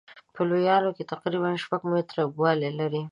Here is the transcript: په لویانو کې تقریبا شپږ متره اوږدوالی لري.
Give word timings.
په 0.35 0.41
لویانو 0.49 0.89
کې 0.95 1.03
تقریبا 1.13 1.49
شپږ 1.63 1.81
متره 1.91 2.21
اوږدوالی 2.23 2.69
لري. 2.79 3.03